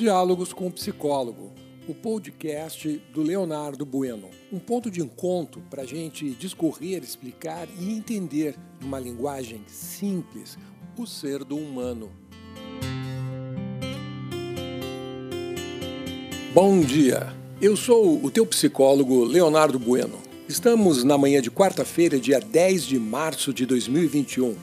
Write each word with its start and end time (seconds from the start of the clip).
Diálogos 0.00 0.54
com 0.54 0.66
o 0.66 0.70
Psicólogo, 0.70 1.52
o 1.86 1.92
podcast 1.92 2.88
do 3.12 3.20
Leonardo 3.20 3.84
Bueno. 3.84 4.30
Um 4.50 4.58
ponto 4.58 4.90
de 4.90 5.02
encontro 5.02 5.60
para 5.68 5.82
a 5.82 5.84
gente 5.84 6.30
discorrer, 6.30 7.02
explicar 7.02 7.68
e 7.78 7.92
entender, 7.92 8.56
numa 8.80 8.98
linguagem 8.98 9.60
simples, 9.66 10.56
o 10.96 11.06
ser 11.06 11.44
do 11.44 11.54
humano. 11.54 12.10
Bom 16.54 16.80
dia, 16.80 17.34
eu 17.60 17.76
sou 17.76 18.24
o 18.24 18.30
teu 18.30 18.46
psicólogo 18.46 19.22
Leonardo 19.22 19.78
Bueno. 19.78 20.16
Estamos 20.48 21.04
na 21.04 21.18
manhã 21.18 21.42
de 21.42 21.50
quarta-feira, 21.50 22.18
dia 22.18 22.40
10 22.40 22.84
de 22.84 22.98
março 22.98 23.52
de 23.52 23.66
2021. 23.66 24.56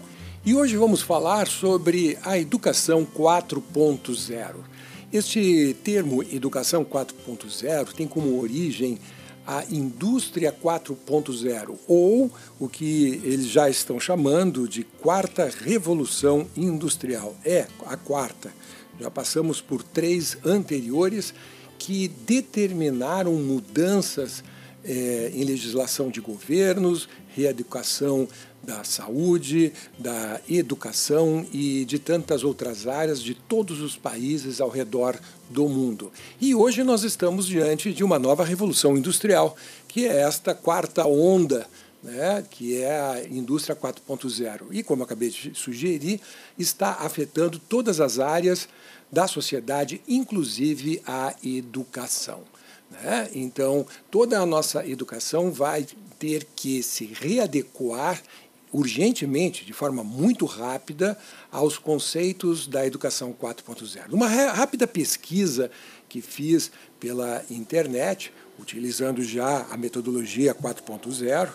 E 0.44 0.56
hoje 0.56 0.76
vamos 0.78 1.04
falar 1.04 1.46
sobre 1.46 2.18
a 2.24 2.40
educação 2.40 3.06
4.0. 3.06 4.78
Este 5.12 5.74
termo 5.86 6.22
educação 6.22 6.84
4.0 6.84 7.94
tem 7.94 8.06
como 8.06 8.42
origem 8.42 9.00
a 9.46 9.64
indústria 9.72 10.52
4.0, 10.52 11.78
ou 11.88 12.30
o 12.60 12.68
que 12.68 13.22
eles 13.24 13.48
já 13.48 13.70
estão 13.70 13.98
chamando 13.98 14.68
de 14.68 14.84
quarta 14.84 15.50
revolução 15.62 16.46
industrial. 16.58 17.34
É 17.46 17.68
a 17.86 17.96
quarta. 17.96 18.52
Já 19.00 19.10
passamos 19.10 19.62
por 19.62 19.82
três 19.82 20.38
anteriores 20.44 21.34
que 21.80 22.10
determinaram 22.10 23.34
mudanças 23.36 24.44
é, 24.84 25.32
em 25.34 25.46
legislação 25.46 26.10
de 26.10 26.20
governos, 26.20 27.08
reeducação 27.34 28.28
da 28.68 28.84
saúde, 28.84 29.72
da 29.98 30.42
educação 30.50 31.48
e 31.54 31.86
de 31.86 31.98
tantas 31.98 32.44
outras 32.44 32.86
áreas 32.86 33.24
de 33.24 33.34
todos 33.34 33.80
os 33.80 33.96
países 33.96 34.60
ao 34.60 34.68
redor 34.68 35.18
do 35.50 35.70
mundo. 35.70 36.12
E 36.42 36.54
hoje 36.54 36.84
nós 36.84 37.04
estamos 37.04 37.48
diante 37.48 37.94
de 37.94 38.04
uma 38.04 38.20
nova 38.20 38.44
revolução 38.44 38.98
industrial, 38.98 39.56
que 39.88 40.06
é 40.06 40.20
esta 40.20 40.54
quarta 40.54 41.08
onda. 41.08 41.66
Né, 42.04 42.46
que 42.52 42.80
é 42.80 42.92
a 42.92 43.24
indústria 43.28 43.76
4.0. 43.76 44.68
E, 44.70 44.84
como 44.84 45.04
acabei 45.04 45.30
de 45.30 45.54
sugerir, 45.56 46.22
está 46.58 46.92
afetando 47.00 47.58
todas 47.58 48.00
as 48.00 48.20
áreas 48.20 48.70
da 49.12 49.28
sociedade, 49.28 50.00
inclusive 50.08 51.02
a 51.06 51.36
educação. 51.44 52.44
Né? 52.92 53.30
Então, 53.34 53.86
toda 54.12 54.40
a 54.40 54.46
nossa 54.46 54.88
educação 54.88 55.52
vai 55.52 55.88
ter 56.20 56.48
que 56.56 56.82
se 56.82 57.06
readequar 57.06 58.22
urgentemente, 58.72 59.66
de 59.66 59.74
forma 59.74 60.04
muito 60.04 60.46
rápida, 60.46 61.18
aos 61.52 61.78
conceitos 61.78 62.68
da 62.68 62.86
educação 62.86 63.34
4.0. 63.34 64.12
Uma 64.12 64.28
rápida 64.28 64.86
pesquisa 64.86 65.72
que 66.10 66.22
fiz 66.22 66.72
pela 67.00 67.44
internet, 67.50 68.34
utilizando 68.60 69.24
já 69.24 69.66
a 69.70 69.78
metodologia 69.78 70.54
4.0, 70.54 71.50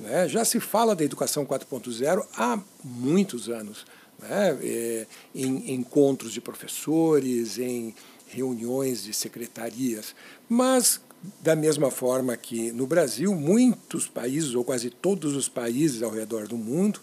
né, 0.00 0.28
já 0.28 0.44
se 0.44 0.60
fala 0.60 0.94
da 0.94 1.04
educação 1.04 1.44
4.0 1.44 2.24
há 2.36 2.60
muitos 2.84 3.48
anos. 3.48 3.86
Né, 4.18 4.58
é, 4.62 5.06
em 5.32 5.74
encontros 5.74 6.32
de 6.32 6.40
professores, 6.40 7.56
em 7.56 7.94
reuniões 8.26 9.04
de 9.04 9.14
secretarias. 9.14 10.14
Mas, 10.48 11.00
da 11.40 11.56
mesma 11.56 11.90
forma 11.90 12.36
que 12.36 12.70
no 12.72 12.86
Brasil, 12.86 13.34
muitos 13.34 14.06
países, 14.06 14.54
ou 14.54 14.64
quase 14.64 14.90
todos 14.90 15.34
os 15.34 15.48
países 15.48 16.02
ao 16.02 16.10
redor 16.10 16.46
do 16.46 16.56
mundo, 16.56 17.00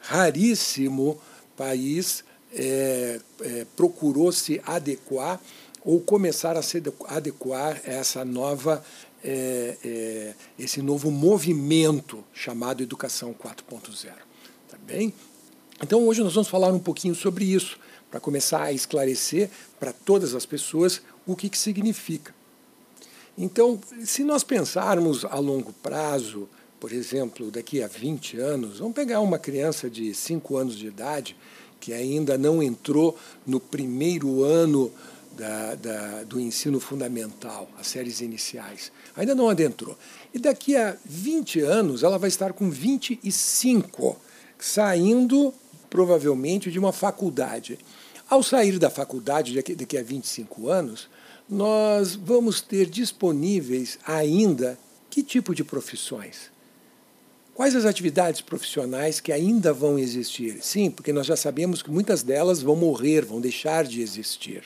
raríssimo 0.00 1.20
país 1.56 2.24
é, 2.52 3.20
é, 3.42 3.66
procurou 3.76 4.32
se 4.32 4.60
adequar 4.64 5.40
ou 5.84 6.00
começar 6.00 6.56
a 6.56 6.62
se 6.62 6.82
adequar 7.06 7.80
a 7.86 7.90
essa 7.90 8.24
nova 8.24 8.84
é, 9.22 9.76
é 9.84 10.34
esse 10.58 10.80
novo 10.80 11.10
movimento 11.10 12.24
chamado 12.32 12.82
Educação 12.82 13.34
4.0. 13.34 14.12
Tá 14.68 14.78
bem? 14.86 15.12
Então 15.82 16.06
hoje 16.06 16.22
nós 16.22 16.34
vamos 16.34 16.48
falar 16.48 16.72
um 16.72 16.78
pouquinho 16.78 17.14
sobre 17.14 17.44
isso 17.44 17.78
para 18.10 18.20
começar 18.20 18.62
a 18.62 18.72
esclarecer 18.72 19.50
para 19.78 19.92
todas 19.92 20.34
as 20.34 20.44
pessoas 20.44 21.02
o 21.26 21.36
que, 21.36 21.48
que 21.48 21.58
significa. 21.58 22.34
Então, 23.36 23.78
se 24.04 24.22
nós 24.22 24.44
pensarmos 24.44 25.24
a 25.24 25.36
longo 25.36 25.72
prazo, 25.72 26.48
por 26.78 26.92
exemplo, 26.92 27.50
daqui 27.50 27.82
a 27.82 27.86
20 27.86 28.38
anos, 28.38 28.78
vamos 28.78 28.94
pegar 28.94 29.20
uma 29.20 29.38
criança 29.38 29.88
de 29.88 30.14
5 30.14 30.56
anos 30.56 30.76
de 30.76 30.86
idade 30.86 31.36
que 31.78 31.92
ainda 31.92 32.36
não 32.36 32.62
entrou 32.62 33.16
no 33.46 33.58
primeiro 33.58 34.44
ano 34.44 34.92
da, 35.32 35.74
da, 35.74 36.24
do 36.24 36.38
ensino 36.38 36.78
fundamental, 36.78 37.68
as 37.78 37.86
séries 37.86 38.20
iniciais. 38.20 38.92
Ainda 39.16 39.34
não 39.34 39.48
adentrou. 39.48 39.96
E 40.34 40.38
daqui 40.38 40.76
a 40.76 40.96
20 41.04 41.60
anos 41.60 42.02
ela 42.02 42.18
vai 42.18 42.28
estar 42.28 42.52
com 42.52 42.70
25, 42.70 44.16
saindo 44.58 45.54
provavelmente 45.88 46.70
de 46.70 46.78
uma 46.78 46.92
faculdade. 46.92 47.78
Ao 48.28 48.42
sair 48.42 48.78
da 48.78 48.90
faculdade 48.90 49.54
daqui 49.54 49.98
a 49.98 50.02
25 50.02 50.68
anos, 50.68 51.08
nós 51.50 52.14
vamos 52.14 52.60
ter 52.60 52.86
disponíveis 52.86 53.98
ainda 54.06 54.78
que 55.10 55.22
tipo 55.22 55.54
de 55.54 55.64
profissões? 55.64 56.50
Quais 57.54 57.74
as 57.74 57.84
atividades 57.84 58.40
profissionais 58.40 59.20
que 59.20 59.32
ainda 59.32 59.72
vão 59.72 59.98
existir? 59.98 60.58
Sim, 60.62 60.90
porque 60.90 61.12
nós 61.12 61.26
já 61.26 61.36
sabemos 61.36 61.82
que 61.82 61.90
muitas 61.90 62.22
delas 62.22 62.62
vão 62.62 62.76
morrer, 62.76 63.24
vão 63.24 63.40
deixar 63.40 63.84
de 63.84 64.00
existir. 64.00 64.62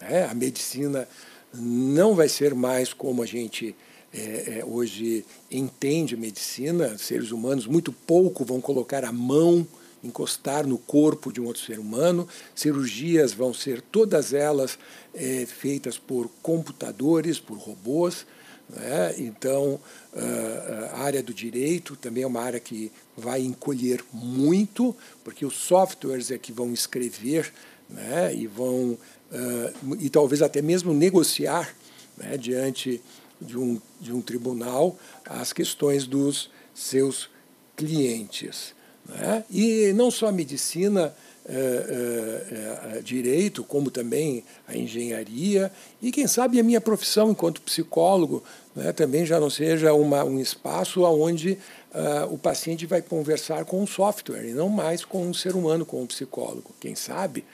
Né? 0.00 0.24
A 0.24 0.34
medicina 0.34 1.06
não 1.54 2.14
vai 2.14 2.28
ser 2.28 2.54
mais 2.54 2.92
como 2.92 3.22
a 3.22 3.26
gente 3.26 3.76
é, 4.12 4.60
é, 4.60 4.64
hoje 4.64 5.24
entende 5.50 6.16
medicina. 6.16 6.96
Seres 6.98 7.30
humanos 7.30 7.66
muito 7.66 7.92
pouco 7.92 8.44
vão 8.44 8.60
colocar 8.60 9.04
a 9.04 9.12
mão 9.12 9.66
encostar 10.02 10.66
no 10.66 10.78
corpo 10.78 11.32
de 11.32 11.40
um 11.40 11.46
outro 11.46 11.62
ser 11.62 11.78
humano. 11.78 12.28
Cirurgias 12.54 13.32
vão 13.32 13.52
ser 13.52 13.80
todas 13.80 14.32
elas 14.32 14.78
é, 15.14 15.46
feitas 15.46 15.98
por 15.98 16.28
computadores, 16.42 17.38
por 17.38 17.58
robôs. 17.58 18.26
Né? 18.68 19.14
Então, 19.18 19.80
ah, 20.14 20.90
a 20.94 21.00
área 21.00 21.22
do 21.22 21.32
direito 21.32 21.96
também 21.96 22.22
é 22.22 22.26
uma 22.26 22.42
área 22.42 22.60
que 22.60 22.92
vai 23.16 23.40
encolher 23.40 24.04
muito, 24.12 24.94
porque 25.24 25.44
os 25.44 25.54
softwares 25.54 26.30
é 26.30 26.38
que 26.38 26.52
vão 26.52 26.72
escrever 26.72 27.52
né? 27.88 28.34
e 28.34 28.46
vão, 28.46 28.90
uh, 29.32 29.96
e 29.98 30.10
talvez 30.10 30.42
até 30.42 30.60
mesmo 30.60 30.92
negociar 30.92 31.74
né? 32.16 32.36
diante 32.36 33.02
de 33.40 33.56
um, 33.56 33.80
de 34.00 34.12
um 34.12 34.20
tribunal 34.20 34.98
as 35.24 35.52
questões 35.52 36.06
dos 36.06 36.50
seus 36.74 37.30
clientes. 37.76 38.74
Né? 39.08 39.44
E 39.50 39.92
não 39.94 40.10
só 40.10 40.28
a 40.28 40.32
medicina, 40.32 41.14
é, 41.50 42.96
é, 42.96 43.00
direito, 43.00 43.64
como 43.64 43.90
também 43.90 44.44
a 44.66 44.76
engenharia, 44.76 45.72
e 46.02 46.12
quem 46.12 46.26
sabe 46.26 46.60
a 46.60 46.62
minha 46.62 46.78
profissão 46.78 47.30
enquanto 47.30 47.62
psicólogo 47.62 48.44
né, 48.76 48.92
também 48.92 49.24
já 49.24 49.40
não 49.40 49.48
seja 49.48 49.94
uma, 49.94 50.22
um 50.24 50.38
espaço 50.38 51.02
onde 51.04 51.56
uh, 51.94 52.32
o 52.32 52.36
paciente 52.36 52.84
vai 52.84 53.00
conversar 53.00 53.64
com 53.64 53.80
um 53.80 53.86
software 53.86 54.44
e 54.44 54.52
não 54.52 54.68
mais 54.68 55.06
com 55.06 55.26
um 55.26 55.32
ser 55.32 55.56
humano, 55.56 55.86
com 55.86 56.02
um 56.02 56.06
psicólogo. 56.06 56.74
Quem 56.78 56.94
sabe? 56.94 57.46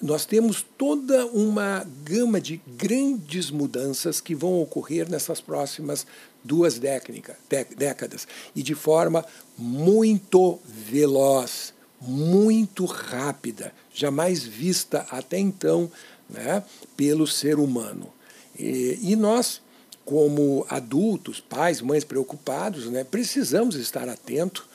Nós 0.00 0.26
temos 0.26 0.64
toda 0.76 1.26
uma 1.26 1.86
gama 2.04 2.40
de 2.40 2.60
grandes 2.76 3.50
mudanças 3.50 4.20
que 4.20 4.34
vão 4.34 4.60
ocorrer 4.60 5.08
nessas 5.08 5.40
próximas 5.40 6.06
duas 6.44 6.78
décadas 6.78 8.26
e 8.54 8.62
de 8.62 8.74
forma 8.74 9.24
muito 9.56 10.58
veloz, 10.66 11.72
muito 12.00 12.84
rápida, 12.84 13.72
jamais 13.94 14.42
vista 14.42 15.06
até 15.10 15.38
então 15.38 15.90
né, 16.28 16.62
pelo 16.96 17.26
ser 17.26 17.58
humano. 17.58 18.12
E, 18.58 18.98
e 19.00 19.16
nós, 19.16 19.62
como 20.04 20.66
adultos, 20.68 21.40
pais, 21.40 21.80
mães 21.80 22.04
preocupados, 22.04 22.86
né, 22.86 23.04
precisamos 23.04 23.76
estar 23.76 24.08
atento, 24.08 24.68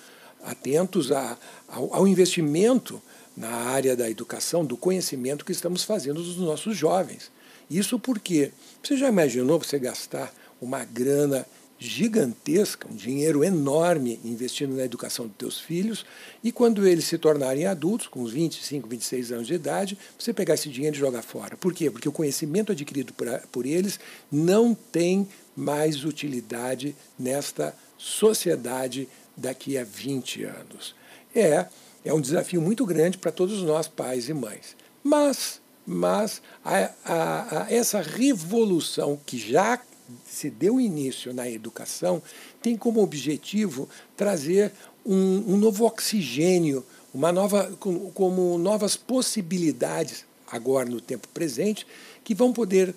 atentos 0.43 1.11
a, 1.11 1.38
ao, 1.67 1.93
ao 1.93 2.07
investimento 2.07 3.01
na 3.38 3.50
área 3.50 3.95
da 3.95 4.10
educação, 4.10 4.66
do 4.66 4.75
conhecimento 4.75 5.45
que 5.45 5.51
estamos 5.51 5.84
fazendo 5.84 6.24
dos 6.24 6.38
nossos 6.38 6.75
jovens. 6.75 7.31
Isso 7.69 8.00
porque 8.00 8.51
você 8.81 8.98
já 8.98 9.07
imaginou 9.07 9.60
você 9.60 9.78
gastar 9.78 10.34
uma 10.60 10.84
grana 10.84 11.45
gigantesca, 11.80 12.88
um 12.92 12.95
dinheiro 12.95 13.44
enorme 13.44 14.19
investindo 14.25 14.75
na 14.75 14.84
educação 14.84 15.28
dos 15.28 15.36
teus 15.38 15.60
filhos, 15.60 16.04
e 16.44 16.51
quando 16.51 16.88
eles 16.88 17.06
se 17.06 17.19
tornarem 17.19 17.68
adultos, 17.68 18.07
com 18.07 18.22
uns 18.22 18.31
25, 18.31 18.88
26 18.88 19.31
anos 19.31 19.48
de 19.48 19.54
idade, 19.54 19.98
você 20.18 20.34
pegar 20.34 20.56
esse 20.56 20.69
dinheiro 20.69 20.95
e 20.95 21.00
jogar 21.00 21.22
fora. 21.22 21.56
Por 21.56 21.74
quê? 21.74 21.92
Porque 21.92 22.10
o 22.10 22.12
conhecimento 22.12 22.72
adquirido 22.72 23.13
por, 23.13 23.28
por 23.51 23.66
eles 23.68 24.00
não 24.31 24.74
tem 24.74 25.28
mais 25.56 26.04
utilidade 26.04 26.95
nesta 27.19 27.75
sociedade 27.98 29.07
daqui 29.36 29.78
a 29.78 29.84
20 29.84 30.45
anos. 30.45 30.95
É 31.36 31.68
é 32.07 32.13
um 32.13 32.21
desafio 32.21 32.62
muito 32.62 32.86
grande 32.86 33.18
para 33.18 33.31
todos 33.31 33.62
nós, 33.62 33.88
pais 33.88 34.30
e 34.30 34.33
mães. 34.33 34.75
Mas 35.04 35.62
mas 35.89 36.42
a, 36.65 36.92
a, 37.06 37.63
a 37.63 37.74
essa 37.74 38.01
revolução 38.01 39.18
que 39.25 39.38
já 39.38 39.80
se 40.25 40.50
deu 40.50 40.81
início 40.81 41.33
na 41.33 41.50
educação 41.50 42.21
tem 42.62 42.75
como 42.75 43.01
objetivo 43.01 43.88
trazer 44.18 44.74
um, 45.06 45.54
um 45.54 45.57
novo 45.57 45.86
oxigênio, 45.86 46.86
uma 47.13 47.31
nova, 47.31 47.71
como, 47.80 48.12
como 48.12 48.57
novas 48.57 48.98
possibilidades 48.98 50.25
agora 50.51 50.89
no 50.89 51.00
tempo 51.00 51.27
presente 51.30 51.88
que 52.21 52.36
vão 52.36 52.51
poder 52.51 52.94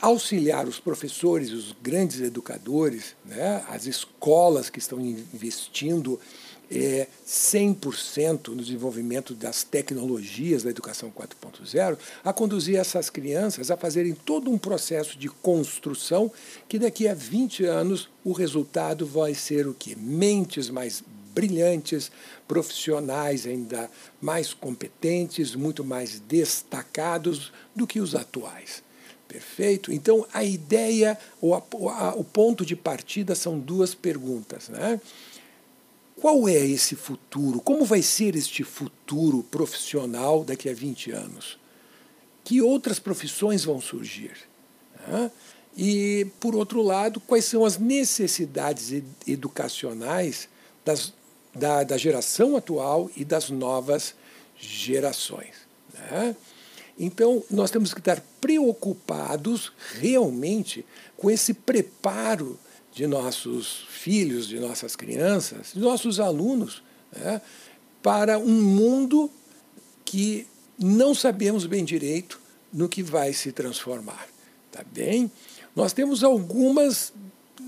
auxiliar 0.00 0.68
os 0.68 0.78
professores, 0.78 1.50
os 1.50 1.74
grandes 1.82 2.20
educadores, 2.20 3.16
né, 3.24 3.64
as 3.68 3.86
escolas 3.86 4.70
que 4.70 4.78
estão 4.78 5.00
investindo 5.00 6.20
é, 6.70 7.06
100% 7.26 8.48
no 8.48 8.62
desenvolvimento 8.62 9.34
das 9.34 9.62
tecnologias 9.62 10.62
da 10.62 10.70
educação 10.70 11.10
4.0, 11.10 11.98
a 12.24 12.32
conduzir 12.32 12.76
essas 12.76 13.08
crianças 13.08 13.70
a 13.70 13.76
fazerem 13.76 14.14
todo 14.14 14.50
um 14.50 14.58
processo 14.58 15.18
de 15.18 15.28
construção 15.28 16.30
que 16.68 16.78
daqui 16.78 17.08
a 17.08 17.14
20 17.14 17.64
anos 17.64 18.08
o 18.24 18.32
resultado 18.32 19.06
vai 19.06 19.34
ser 19.34 19.66
o 19.66 19.74
quê? 19.74 19.96
Mentes 19.96 20.68
mais 20.68 21.02
brilhantes, 21.34 22.10
profissionais 22.48 23.46
ainda 23.46 23.88
mais 24.20 24.52
competentes, 24.52 25.54
muito 25.54 25.84
mais 25.84 26.20
destacados 26.20 27.52
do 27.76 27.86
que 27.86 28.00
os 28.00 28.14
atuais. 28.14 28.82
Perfeito? 29.28 29.92
Então, 29.92 30.26
a 30.32 30.42
ideia, 30.42 31.16
a, 31.42 32.06
a, 32.06 32.14
o 32.14 32.24
ponto 32.24 32.64
de 32.64 32.74
partida 32.74 33.34
são 33.34 33.58
duas 33.58 33.94
perguntas. 33.94 34.70
Né? 34.70 34.98
Qual 36.20 36.48
é 36.48 36.56
esse 36.56 36.96
futuro? 36.96 37.60
Como 37.60 37.84
vai 37.84 38.02
ser 38.02 38.34
este 38.34 38.64
futuro 38.64 39.42
profissional 39.44 40.44
daqui 40.44 40.68
a 40.68 40.74
20 40.74 41.12
anos? 41.12 41.58
Que 42.42 42.60
outras 42.60 42.98
profissões 42.98 43.64
vão 43.64 43.80
surgir? 43.80 44.32
E, 45.76 46.26
por 46.40 46.56
outro 46.56 46.82
lado, 46.82 47.20
quais 47.20 47.44
são 47.44 47.64
as 47.64 47.78
necessidades 47.78 49.02
educacionais 49.26 50.48
das, 50.84 51.12
da, 51.54 51.84
da 51.84 51.96
geração 51.96 52.56
atual 52.56 53.08
e 53.16 53.24
das 53.24 53.48
novas 53.48 54.14
gerações? 54.58 55.54
Então, 56.98 57.44
nós 57.48 57.70
temos 57.70 57.94
que 57.94 58.00
estar 58.00 58.20
preocupados 58.40 59.70
realmente 60.00 60.84
com 61.16 61.30
esse 61.30 61.54
preparo 61.54 62.58
de 62.92 63.06
nossos 63.06 63.86
filhos, 63.90 64.46
de 64.48 64.58
nossas 64.58 64.96
crianças, 64.96 65.72
de 65.74 65.80
nossos 65.80 66.18
alunos, 66.18 66.82
né, 67.14 67.40
para 68.02 68.38
um 68.38 68.62
mundo 68.62 69.30
que 70.04 70.46
não 70.78 71.14
sabemos 71.14 71.66
bem 71.66 71.84
direito 71.84 72.40
no 72.72 72.88
que 72.88 73.02
vai 73.02 73.32
se 73.32 73.52
transformar. 73.52 74.26
Tá 74.70 74.84
bem? 74.92 75.30
Nós 75.74 75.92
temos 75.92 76.22
algumas 76.22 77.12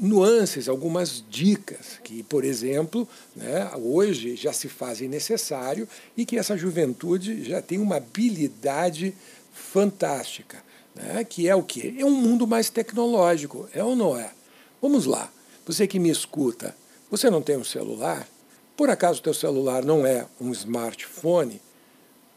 nuances, 0.00 0.68
algumas 0.68 1.22
dicas 1.28 2.00
que, 2.02 2.22
por 2.22 2.44
exemplo, 2.44 3.06
né, 3.36 3.70
hoje 3.76 4.36
já 4.36 4.52
se 4.52 4.68
fazem 4.68 5.08
necessário 5.08 5.88
e 6.16 6.24
que 6.24 6.38
essa 6.38 6.56
juventude 6.56 7.44
já 7.44 7.60
tem 7.60 7.78
uma 7.78 7.96
habilidade 7.96 9.14
fantástica, 9.52 10.62
né, 10.94 11.24
que 11.24 11.48
é 11.48 11.54
o 11.54 11.62
quê? 11.62 11.94
É 11.98 12.04
um 12.04 12.10
mundo 12.10 12.46
mais 12.46 12.70
tecnológico, 12.70 13.68
é 13.74 13.82
ou 13.84 13.94
não 13.94 14.16
é? 14.16 14.30
Vamos 14.80 15.04
lá, 15.04 15.30
você 15.66 15.86
que 15.86 15.98
me 15.98 16.08
escuta, 16.08 16.74
você 17.10 17.28
não 17.28 17.42
tem 17.42 17.56
um 17.56 17.64
celular? 17.64 18.26
Por 18.74 18.88
acaso 18.88 19.20
o 19.20 19.22
teu 19.22 19.34
celular 19.34 19.84
não 19.84 20.06
é 20.06 20.26
um 20.40 20.50
smartphone? 20.52 21.60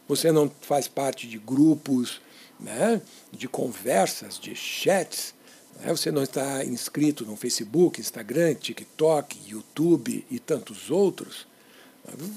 Você 0.06 0.30
não 0.30 0.52
faz 0.60 0.86
parte 0.86 1.26
de 1.26 1.38
grupos, 1.38 2.20
né, 2.60 3.00
de 3.32 3.48
conversas, 3.48 4.38
de 4.38 4.54
chats? 4.54 5.34
Né? 5.80 5.88
Você 5.88 6.12
não 6.12 6.22
está 6.22 6.62
inscrito 6.66 7.24
no 7.24 7.34
Facebook, 7.34 7.98
Instagram, 7.98 8.54
TikTok, 8.56 9.38
YouTube 9.46 10.26
e 10.30 10.38
tantos 10.38 10.90
outros? 10.90 11.46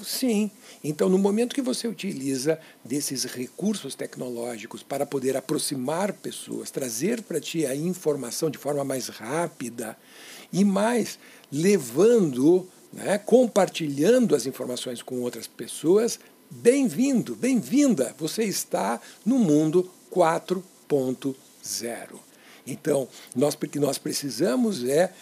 Sim. 0.02 0.50
Então, 0.82 1.08
no 1.08 1.18
momento 1.18 1.54
que 1.54 1.60
você 1.60 1.86
utiliza 1.86 2.58
desses 2.84 3.24
recursos 3.24 3.94
tecnológicos 3.94 4.82
para 4.82 5.04
poder 5.04 5.36
aproximar 5.36 6.12
pessoas, 6.14 6.70
trazer 6.70 7.22
para 7.22 7.40
ti 7.40 7.66
a 7.66 7.76
informação 7.76 8.50
de 8.50 8.58
forma 8.58 8.82
mais 8.82 9.08
rápida 9.08 9.96
e 10.52 10.64
mais 10.64 11.18
levando, 11.52 12.66
né, 12.92 13.18
compartilhando 13.18 14.34
as 14.34 14.46
informações 14.46 15.02
com 15.02 15.20
outras 15.20 15.46
pessoas, 15.46 16.18
bem-vindo, 16.50 17.36
bem-vinda. 17.36 18.14
Você 18.18 18.44
está 18.44 19.00
no 19.24 19.38
mundo 19.38 19.90
4.0. 20.10 22.18
Então, 22.66 23.06
nós, 23.36 23.54
que 23.54 23.78
nós 23.78 23.98
precisamos 23.98 24.82
é 24.84 25.12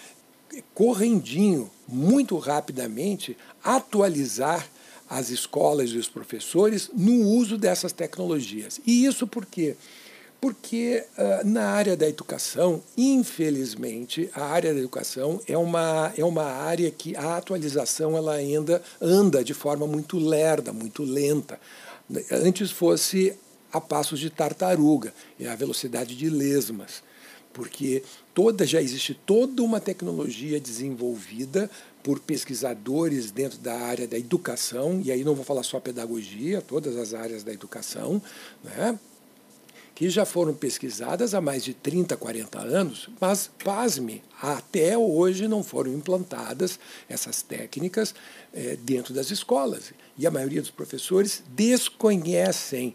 correndinho, 0.74 1.70
muito 1.88 2.36
rapidamente, 2.38 3.36
atualizar 3.62 4.68
as 5.08 5.30
escolas 5.30 5.90
e 5.90 5.98
os 5.98 6.08
professores 6.08 6.90
no 6.92 7.28
uso 7.28 7.56
dessas 7.56 7.92
tecnologias. 7.92 8.80
E 8.86 9.06
isso 9.06 9.26
por 9.26 9.46
quê? 9.46 9.76
Porque 10.40 11.04
uh, 11.16 11.46
na 11.46 11.70
área 11.70 11.96
da 11.96 12.08
educação, 12.08 12.82
infelizmente, 12.96 14.28
a 14.34 14.44
área 14.44 14.74
da 14.74 14.80
educação 14.80 15.40
é 15.46 15.56
uma, 15.56 16.12
é 16.16 16.24
uma 16.24 16.44
área 16.44 16.90
que 16.90 17.16
a 17.16 17.36
atualização 17.36 18.16
ela 18.16 18.34
ainda 18.34 18.82
anda 19.00 19.42
de 19.42 19.54
forma 19.54 19.86
muito 19.86 20.18
lerda, 20.18 20.72
muito 20.72 21.02
lenta. 21.02 21.58
Antes 22.30 22.70
fosse 22.70 23.36
a 23.72 23.80
passos 23.80 24.20
de 24.20 24.30
tartaruga, 24.30 25.12
é 25.40 25.48
a 25.48 25.56
velocidade 25.56 26.14
de 26.14 26.28
lesmas 26.28 27.02
porque 27.56 28.02
toda 28.34 28.66
já 28.66 28.82
existe 28.82 29.14
toda 29.14 29.62
uma 29.62 29.80
tecnologia 29.80 30.60
desenvolvida 30.60 31.70
por 32.02 32.20
pesquisadores 32.20 33.30
dentro 33.30 33.58
da 33.58 33.74
área 33.74 34.06
da 34.06 34.18
educação, 34.18 35.00
e 35.02 35.10
aí 35.10 35.24
não 35.24 35.34
vou 35.34 35.42
falar 35.42 35.62
só 35.62 35.80
pedagogia, 35.80 36.60
todas 36.60 36.98
as 36.98 37.14
áreas 37.14 37.42
da 37.42 37.54
educação, 37.54 38.20
né? 38.62 38.98
que 39.94 40.10
já 40.10 40.26
foram 40.26 40.52
pesquisadas 40.52 41.32
há 41.32 41.40
mais 41.40 41.64
de 41.64 41.72
30, 41.72 42.14
40 42.18 42.58
anos, 42.60 43.08
mas, 43.18 43.50
pasme, 43.64 44.22
até 44.42 44.98
hoje 44.98 45.48
não 45.48 45.62
foram 45.62 45.90
implantadas 45.94 46.78
essas 47.08 47.40
técnicas 47.40 48.14
é, 48.52 48.76
dentro 48.76 49.14
das 49.14 49.30
escolas. 49.30 49.94
E 50.18 50.26
a 50.26 50.30
maioria 50.30 50.60
dos 50.60 50.70
professores 50.70 51.42
desconhecem 51.48 52.94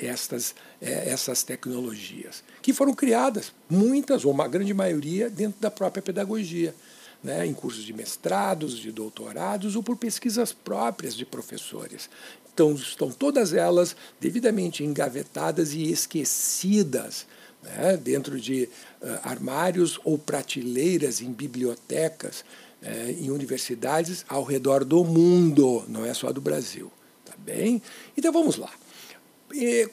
estas, 0.00 0.54
é, 0.80 1.10
essas 1.10 1.42
tecnologias, 1.42 2.44
que 2.62 2.72
foram 2.72 2.94
criadas, 2.94 3.52
muitas 3.68 4.24
ou 4.24 4.30
uma 4.30 4.46
grande 4.46 4.72
maioria, 4.72 5.28
dentro 5.28 5.60
da 5.60 5.70
própria 5.70 6.02
pedagogia, 6.02 6.74
né, 7.22 7.46
em 7.46 7.54
cursos 7.54 7.82
de 7.82 7.92
mestrados, 7.92 8.78
de 8.78 8.92
doutorados 8.92 9.74
ou 9.74 9.82
por 9.82 9.96
pesquisas 9.96 10.52
próprias 10.52 11.16
de 11.16 11.24
professores. 11.24 12.08
Então, 12.52 12.72
estão 12.74 13.10
todas 13.10 13.52
elas 13.52 13.96
devidamente 14.20 14.84
engavetadas 14.84 15.72
e 15.72 15.90
esquecidas 15.90 17.26
né, 17.64 17.96
dentro 17.96 18.38
de 18.38 18.68
uh, 19.02 19.18
armários 19.24 19.98
ou 20.04 20.18
prateleiras 20.18 21.20
em 21.20 21.32
bibliotecas, 21.32 22.44
uh, 22.82 23.10
em 23.10 23.30
universidades 23.30 24.24
ao 24.28 24.44
redor 24.44 24.84
do 24.84 25.02
mundo, 25.02 25.84
não 25.88 26.04
é 26.04 26.14
só 26.14 26.30
do 26.32 26.40
Brasil. 26.40 26.92
Tá 27.24 27.34
bem? 27.38 27.82
Então 28.16 28.30
vamos 28.30 28.56
lá. 28.56 28.70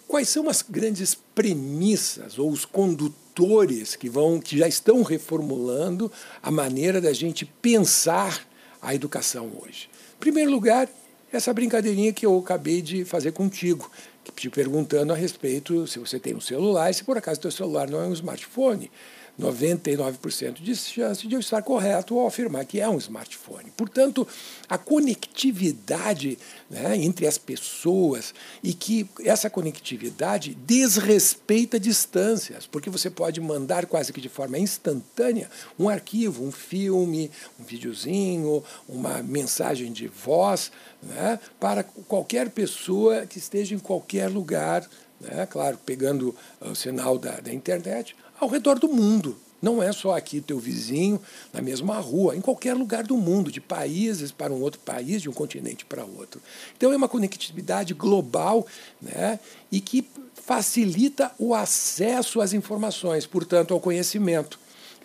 Quais 0.07 0.29
são 0.29 0.49
as 0.49 0.61
grandes 0.61 1.13
premissas 1.13 2.39
ou 2.39 2.49
os 2.49 2.65
condutores 2.65 3.95
que 3.95 4.09
vão 4.09 4.39
que 4.39 4.57
já 4.57 4.67
estão 4.67 5.03
reformulando 5.03 6.11
a 6.41 6.49
maneira 6.49 6.99
da 6.99 7.13
gente 7.13 7.45
pensar 7.45 8.47
a 8.81 8.95
educação 8.95 9.51
hoje? 9.61 9.89
Em 10.15 10.19
primeiro 10.19 10.49
lugar, 10.49 10.89
essa 11.31 11.53
brincadeirinha 11.53 12.11
que 12.11 12.25
eu 12.25 12.37
acabei 12.39 12.81
de 12.81 13.05
fazer 13.05 13.31
contigo, 13.33 13.89
te 14.35 14.49
perguntando 14.49 15.13
a 15.13 15.15
respeito 15.15 15.85
se 15.87 15.99
você 15.99 16.19
tem 16.19 16.35
um 16.35 16.41
celular 16.41 16.89
e 16.89 16.93
se 16.93 17.03
por 17.03 17.17
acaso 17.17 17.39
teu 17.39 17.51
celular 17.51 17.89
não 17.89 18.01
é 18.01 18.07
um 18.07 18.13
smartphone. 18.13 18.91
99% 19.39 20.61
de 20.61 20.75
chance 20.75 21.27
de 21.27 21.35
eu 21.35 21.39
estar 21.39 21.61
correto 21.61 22.17
ao 22.17 22.27
afirmar 22.27 22.65
que 22.65 22.79
é 22.79 22.87
um 22.87 22.97
smartphone. 22.97 23.71
Portanto, 23.75 24.27
a 24.69 24.77
conectividade 24.77 26.37
né, 26.69 26.97
entre 26.97 27.25
as 27.25 27.37
pessoas 27.37 28.33
e 28.63 28.73
que 28.73 29.09
essa 29.23 29.49
conectividade 29.49 30.53
desrespeita 30.53 31.79
distâncias, 31.79 32.67
porque 32.67 32.89
você 32.89 33.09
pode 33.09 33.39
mandar 33.41 33.85
quase 33.85 34.13
que 34.13 34.21
de 34.21 34.29
forma 34.29 34.57
instantânea 34.57 35.49
um 35.77 35.89
arquivo, 35.89 36.43
um 36.43 36.51
filme, 36.51 37.31
um 37.59 37.63
videozinho, 37.63 38.63
uma 38.87 39.23
mensagem 39.23 39.91
de 39.91 40.07
voz 40.07 40.71
né, 41.01 41.39
para 41.59 41.83
qualquer 41.83 42.49
pessoa 42.49 43.25
que 43.25 43.39
esteja 43.39 43.73
em 43.75 43.79
qualquer 43.79 44.29
lugar 44.29 44.87
né, 45.21 45.45
claro, 45.45 45.77
pegando 45.85 46.35
o 46.59 46.73
sinal 46.73 47.17
da, 47.17 47.39
da 47.39 47.53
internet, 47.53 48.15
ao 48.41 48.49
redor 48.49 48.79
do 48.79 48.87
mundo. 48.87 49.37
Não 49.61 49.81
é 49.81 49.91
só 49.93 50.17
aqui 50.17 50.41
teu 50.41 50.57
vizinho, 50.57 51.21
na 51.53 51.61
mesma 51.61 51.99
rua, 51.99 52.35
em 52.35 52.41
qualquer 52.41 52.73
lugar 52.73 53.03
do 53.03 53.15
mundo, 53.15 53.51
de 53.51 53.61
países 53.61 54.31
para 54.31 54.51
um 54.51 54.59
outro 54.59 54.79
país, 54.79 55.21
de 55.21 55.29
um 55.29 55.33
continente 55.33 55.85
para 55.85 56.03
outro. 56.03 56.41
Então 56.75 56.91
é 56.91 56.97
uma 56.97 57.07
conectividade 57.07 57.93
global 57.93 58.65
né, 58.99 59.39
e 59.71 59.79
que 59.79 60.03
facilita 60.33 61.31
o 61.37 61.53
acesso 61.53 62.41
às 62.41 62.53
informações, 62.53 63.27
portanto, 63.27 63.71
ao 63.71 63.79
conhecimento. 63.79 64.59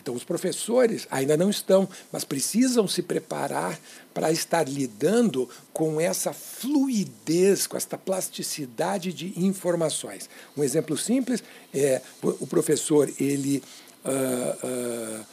Então, 0.07 0.15
os 0.15 0.23
professores 0.23 1.05
ainda 1.11 1.35
não 1.35 1.49
estão, 1.49 1.85
mas 2.13 2.23
precisam 2.23 2.87
se 2.87 3.01
preparar 3.01 3.77
para 4.13 4.31
estar 4.31 4.65
lidando 4.65 5.49
com 5.73 5.99
essa 5.99 6.31
fluidez, 6.31 7.67
com 7.67 7.75
essa 7.75 7.97
plasticidade 7.97 9.11
de 9.11 9.37
informações. 9.37 10.29
Um 10.55 10.63
exemplo 10.63 10.97
simples 10.97 11.43
é 11.73 12.01
o 12.23 12.47
professor 12.47 13.11
ele 13.19 13.61
uh, 14.05 15.19
uh, 15.19 15.25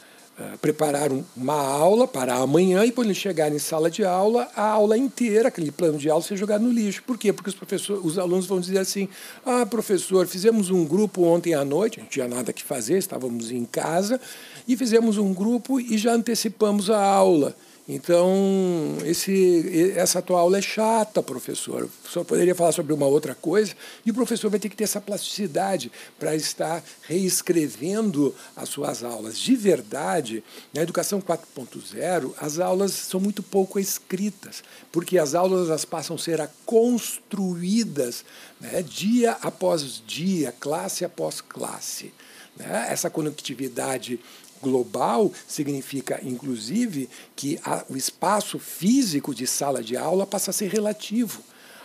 preparar 0.61 1.09
uma 1.35 1.53
aula 1.53 2.07
para 2.07 2.35
amanhã 2.35 2.83
e 2.85 2.91
quando 2.91 3.07
ele 3.07 3.15
chegar 3.15 3.51
em 3.51 3.59
sala 3.59 3.89
de 3.89 4.03
aula, 4.03 4.49
a 4.55 4.67
aula 4.67 4.97
inteira, 4.97 5.47
aquele 5.47 5.71
plano 5.71 5.97
de 5.97 6.09
aula, 6.09 6.21
ser 6.21 6.35
jogado 6.35 6.61
no 6.61 6.71
lixo. 6.71 7.03
Por 7.03 7.17
quê? 7.17 7.31
Porque 7.31 7.49
os 7.49 7.55
professores, 7.55 8.03
os 8.03 8.17
alunos 8.17 8.45
vão 8.45 8.59
dizer 8.59 8.79
assim: 8.79 9.07
"Ah, 9.45 9.65
professor, 9.65 10.27
fizemos 10.27 10.69
um 10.69 10.85
grupo 10.85 11.23
ontem 11.23 11.53
à 11.53 11.63
noite, 11.63 11.99
não 11.99 12.07
tinha 12.07 12.27
nada 12.27 12.51
que 12.51 12.63
fazer, 12.63 12.97
estávamos 12.97 13.49
em 13.51 13.63
casa 13.63 14.19
e 14.67 14.75
fizemos 14.75 15.17
um 15.17 15.33
grupo 15.33 15.79
e 15.79 15.97
já 15.97 16.13
antecipamos 16.13 16.89
a 16.89 17.01
aula. 17.01 17.55
Então, 17.87 18.97
esse, 19.05 19.93
essa 19.95 20.19
tua 20.19 20.39
aula 20.39 20.57
é 20.57 20.61
chata, 20.61 21.21
professor. 21.21 21.83
O 21.83 21.87
professor 21.87 22.25
poderia 22.25 22.55
falar 22.55 22.71
sobre 22.71 22.91
uma 22.91 23.05
outra 23.05 23.35
coisa 23.35 23.75
e 24.03 24.09
o 24.09 24.13
professor 24.13 24.49
vai 24.49 24.59
ter 24.59 24.69
que 24.69 24.75
ter 24.75 24.85
essa 24.85 24.99
plasticidade 24.99 25.91
para 26.17 26.35
estar 26.35 26.83
reescrevendo 27.03 28.33
as 28.55 28.69
suas 28.69 29.03
aulas. 29.03 29.37
De 29.37 29.55
verdade, 29.55 30.43
na 30.73 30.81
educação 30.81 31.21
4.0, 31.21 32.33
as 32.39 32.57
aulas 32.57 32.91
são 32.91 33.19
muito 33.19 33.43
pouco 33.43 33.79
escritas, 33.79 34.63
porque 34.91 35.19
as 35.19 35.35
aulas 35.35 35.69
elas 35.69 35.85
passam 35.85 36.15
a 36.15 36.19
ser 36.19 36.49
construídas 36.65 38.25
né, 38.59 38.81
dia 38.81 39.33
após 39.41 40.01
dia, 40.07 40.51
classe 40.59 41.05
após 41.05 41.39
classe. 41.39 42.11
Né? 42.57 42.87
Essa 42.89 43.11
conectividade 43.11 44.19
global 44.61 45.31
significa, 45.47 46.19
inclusive, 46.23 47.09
que 47.35 47.59
a, 47.63 47.83
o 47.89 47.95
espaço 47.95 48.57
físico 48.59 49.33
de 49.33 49.45
sala 49.45 49.83
de 49.83 49.95
aula 49.95 50.25
passa 50.25 50.51
a 50.51 50.53
ser 50.53 50.69
relativo. 50.69 51.41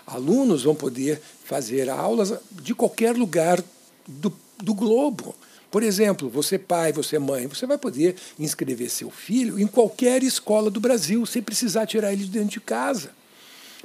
Alunos 0.07 0.65
vão 0.65 0.75
poder 0.75 1.21
fazer 1.45 1.89
aulas 1.89 2.33
de 2.51 2.75
qualquer 2.75 3.17
lugar 3.17 3.63
do, 4.07 4.33
do 4.59 4.75
globo. 4.75 5.35
Por 5.71 5.85
exemplo, 5.85 6.29
você 6.29 6.59
pai, 6.59 6.93
você 6.93 7.19
mãe, 7.19 7.47
você 7.47 7.65
vai 7.65 7.79
poder 7.79 8.17
inscrever 8.39 8.91
seu 8.91 9.09
filho 9.09 9.59
em 9.59 9.67
qualquer 9.67 10.23
escola 10.23 10.69
do 10.69 10.81
Brasil, 10.81 11.25
sem 11.25 11.41
precisar 11.41 11.87
tirar 11.87 12.13
ele 12.13 12.25
de 12.25 12.31
dentro 12.31 12.51
de 12.51 12.61
casa, 12.61 13.13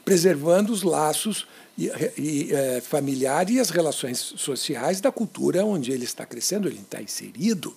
preservando 0.04 0.74
os 0.74 0.82
laços 0.82 1.46
e, 1.78 1.92
e, 2.18 2.54
é, 2.54 2.82
familiares 2.82 3.56
e 3.56 3.60
as 3.60 3.70
relações 3.70 4.18
sociais 4.18 5.00
da 5.00 5.12
cultura 5.12 5.64
onde 5.64 5.92
ele 5.92 6.06
está 6.06 6.26
crescendo, 6.26 6.68
ele 6.68 6.80
está 6.80 7.02
inserido. 7.02 7.76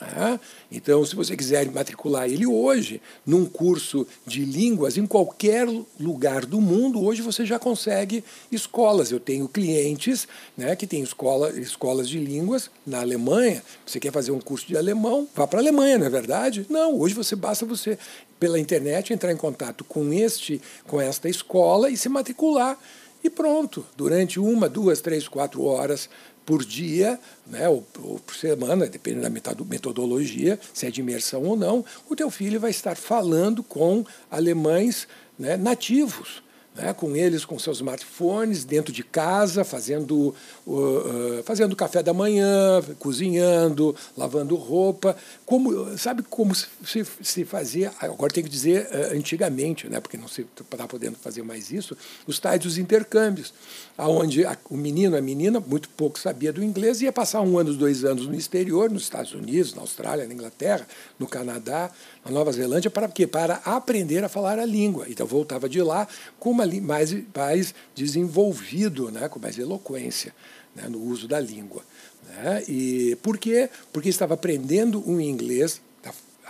Né? 0.00 0.40
Então, 0.70 1.04
se 1.04 1.14
você 1.14 1.36
quiser 1.36 1.70
matricular 1.70 2.28
ele 2.28 2.46
hoje 2.46 3.00
num 3.26 3.44
curso 3.44 4.06
de 4.26 4.44
línguas 4.44 4.96
em 4.96 5.06
qualquer 5.06 5.66
lugar 5.98 6.46
do 6.46 6.60
mundo, 6.60 7.02
hoje 7.04 7.22
você 7.22 7.44
já 7.44 7.58
consegue 7.58 8.24
escolas. 8.50 9.10
Eu 9.10 9.20
tenho 9.20 9.48
clientes 9.48 10.26
né, 10.56 10.74
que 10.76 10.86
têm 10.86 11.02
escola, 11.02 11.50
escolas 11.58 12.08
de 12.08 12.18
línguas 12.18 12.70
na 12.86 13.00
Alemanha. 13.00 13.62
Você 13.86 14.00
quer 14.00 14.12
fazer 14.12 14.32
um 14.32 14.40
curso 14.40 14.66
de 14.66 14.76
alemão? 14.76 15.28
Vá 15.34 15.46
para 15.46 15.58
a 15.58 15.62
Alemanha, 15.62 15.98
não 15.98 16.06
é 16.06 16.10
verdade? 16.10 16.66
Não, 16.68 16.98
hoje 16.98 17.14
você 17.14 17.36
basta 17.36 17.66
você 17.66 17.98
pela 18.38 18.58
internet 18.58 19.12
entrar 19.12 19.30
em 19.32 19.36
contato 19.36 19.84
com 19.84 20.12
este, 20.12 20.60
com 20.86 21.00
esta 21.00 21.28
escola 21.28 21.90
e 21.90 21.96
se 21.96 22.08
matricular 22.08 22.78
e 23.22 23.28
pronto. 23.28 23.84
Durante 23.96 24.40
uma, 24.40 24.68
duas, 24.68 25.00
três, 25.00 25.28
quatro 25.28 25.62
horas 25.64 26.08
por 26.44 26.64
dia, 26.64 27.18
né, 27.46 27.68
ou, 27.68 27.86
ou, 28.02 28.18
por 28.18 28.34
semana, 28.34 28.86
dependendo 28.86 29.22
da 29.22 29.64
metodologia, 29.64 30.58
se 30.74 30.86
é 30.86 30.90
de 30.90 31.00
imersão 31.00 31.44
ou 31.44 31.56
não, 31.56 31.84
o 32.08 32.16
teu 32.16 32.30
filho 32.30 32.58
vai 32.58 32.70
estar 32.70 32.96
falando 32.96 33.62
com 33.62 34.04
alemães 34.30 35.06
né, 35.38 35.56
nativos 35.56 36.42
né, 36.80 36.94
com 36.94 37.14
eles 37.14 37.44
com 37.44 37.58
seus 37.58 37.78
smartphones 37.78 38.64
dentro 38.64 38.92
de 38.92 39.02
casa, 39.02 39.64
fazendo, 39.64 40.34
uh, 40.66 41.42
fazendo 41.44 41.76
café 41.76 42.02
da 42.02 42.14
manhã, 42.14 42.82
cozinhando, 42.98 43.94
lavando 44.16 44.56
roupa. 44.56 45.16
Como, 45.44 45.96
sabe 45.98 46.22
como 46.22 46.54
se, 46.54 47.06
se 47.22 47.44
fazia, 47.44 47.92
agora 48.00 48.32
tem 48.32 48.42
que 48.42 48.50
dizer 48.50 48.86
uh, 48.86 49.16
antigamente, 49.16 49.88
né, 49.88 50.00
porque 50.00 50.16
não 50.16 50.28
se 50.28 50.46
está 50.60 50.86
podendo 50.86 51.16
fazer 51.16 51.42
mais 51.42 51.70
isso, 51.70 51.96
os 52.26 52.38
tais 52.38 52.60
dos 52.60 52.78
intercâmbios, 52.78 53.52
onde 53.98 54.44
o 54.70 54.76
menino, 54.76 55.16
a 55.16 55.20
menina, 55.20 55.60
muito 55.60 55.88
pouco 55.90 56.18
sabia 56.18 56.52
do 56.52 56.64
inglês, 56.64 57.02
ia 57.02 57.12
passar 57.12 57.42
um 57.42 57.58
ano, 57.58 57.74
dois 57.74 58.04
anos 58.04 58.26
no 58.26 58.34
exterior, 58.34 58.90
nos 58.90 59.02
Estados 59.02 59.32
Unidos, 59.34 59.74
na 59.74 59.82
Austrália, 59.82 60.26
na 60.26 60.32
Inglaterra, 60.32 60.86
no 61.18 61.26
Canadá, 61.26 61.90
na 62.24 62.30
Nova 62.30 62.52
Zelândia, 62.52 62.90
para 62.90 63.08
quê? 63.08 63.26
Para 63.26 63.56
aprender 63.64 64.24
a 64.24 64.28
falar 64.28 64.58
a 64.58 64.64
língua. 64.64 65.06
Então 65.08 65.26
voltava 65.26 65.68
de 65.68 65.82
lá 65.82 66.08
com 66.38 66.50
uma 66.50 66.64
mais, 66.78 67.16
mais 67.34 67.74
desenvolvido, 67.94 69.10
né? 69.10 69.30
com 69.30 69.38
mais 69.38 69.58
eloquência 69.58 70.34
né? 70.76 70.86
no 70.86 71.02
uso 71.02 71.26
da 71.26 71.40
língua. 71.40 71.82
Né? 72.28 72.62
E 72.68 73.16
por 73.22 73.38
quê? 73.38 73.70
Porque 73.90 74.10
estava 74.10 74.34
aprendendo 74.34 75.02
o 75.08 75.18
inglês 75.18 75.80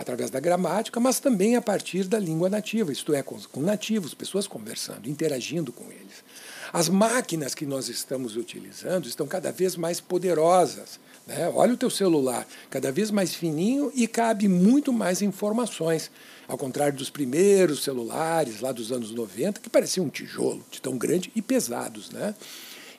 através 0.00 0.30
da 0.30 0.40
gramática, 0.40 0.98
mas 0.98 1.20
também 1.20 1.56
a 1.56 1.62
partir 1.62 2.04
da 2.04 2.18
língua 2.18 2.48
nativa, 2.48 2.90
isto 2.90 3.12
é, 3.12 3.22
com, 3.22 3.38
com 3.52 3.60
nativos, 3.60 4.14
pessoas 4.14 4.46
conversando, 4.46 5.06
interagindo 5.06 5.72
com 5.72 5.84
eles. 5.92 6.24
As 6.72 6.88
máquinas 6.88 7.54
que 7.54 7.66
nós 7.66 7.88
estamos 7.88 8.34
utilizando 8.34 9.06
estão 9.06 9.26
cada 9.26 9.52
vez 9.52 9.76
mais 9.76 10.00
poderosas. 10.00 10.98
Né? 11.26 11.50
Olha 11.54 11.74
o 11.74 11.76
teu 11.76 11.90
celular, 11.90 12.46
cada 12.70 12.90
vez 12.90 13.10
mais 13.10 13.34
fininho 13.34 13.92
e 13.94 14.06
cabe 14.06 14.48
muito 14.48 14.90
mais 14.90 15.20
informações. 15.20 16.10
Ao 16.50 16.58
contrário 16.58 16.98
dos 16.98 17.08
primeiros 17.08 17.84
celulares 17.84 18.60
lá 18.60 18.72
dos 18.72 18.90
anos 18.90 19.12
90, 19.12 19.60
que 19.60 19.70
pareciam 19.70 20.06
um 20.06 20.08
tijolo, 20.08 20.64
de 20.68 20.82
tão 20.82 20.98
grande 20.98 21.30
e 21.36 21.40
pesados. 21.40 22.10
Né? 22.10 22.34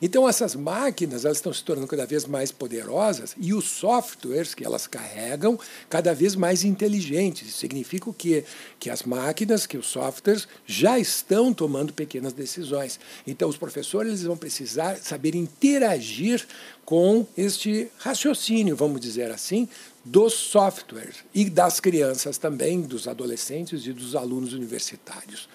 Então 0.01 0.27
essas 0.27 0.55
máquinas 0.55 1.25
elas 1.25 1.39
estão 1.39 1.53
se 1.53 1.61
tornando 1.61 1.85
cada 1.85 2.05
vez 2.05 2.25
mais 2.25 2.49
poderosas 2.49 3.35
e 3.37 3.53
os 3.53 3.65
softwares 3.65 4.55
que 4.55 4.63
elas 4.63 4.87
carregam 4.87 5.59
cada 5.89 6.13
vez 6.13 6.33
mais 6.33 6.63
inteligentes. 6.63 7.49
Isso 7.49 7.57
significa 7.57 8.09
o 8.09 8.13
quê? 8.13 8.45
Que 8.79 8.89
as 8.89 9.03
máquinas, 9.03 9.67
que 9.67 9.77
os 9.77 9.87
softwares 9.87 10.47
já 10.65 10.97
estão 10.97 11.53
tomando 11.53 11.91
pequenas 11.91 12.31
decisões. 12.31 13.01
Então 13.27 13.49
os 13.49 13.57
professores 13.57 14.13
eles 14.13 14.23
vão 14.23 14.37
precisar 14.37 14.95
saber 14.95 15.35
interagir 15.35 16.47
com 16.85 17.27
este 17.37 17.89
raciocínio, 17.97 18.77
vamos 18.77 19.01
dizer 19.01 19.29
assim, 19.29 19.67
dos 20.03 20.33
softwares 20.33 21.17
e 21.33 21.49
das 21.49 21.79
crianças 21.79 22.37
também, 22.37 22.81
dos 22.81 23.07
adolescentes 23.07 23.85
e 23.85 23.93
dos 23.93 24.15
alunos 24.15 24.53
universitários. 24.53 25.47